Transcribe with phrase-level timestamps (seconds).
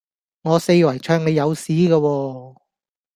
[0.41, 2.61] 我四圍唱你有屎架喎